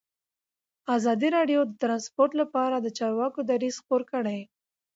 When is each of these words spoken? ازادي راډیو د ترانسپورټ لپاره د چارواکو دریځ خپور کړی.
ازادي 0.95 1.27
راډیو 1.37 1.59
د 1.65 1.71
ترانسپورټ 1.81 2.31
لپاره 2.41 2.75
د 2.79 2.87
چارواکو 2.97 3.39
دریځ 3.49 3.75
خپور 3.81 4.01
کړی. 4.11 4.39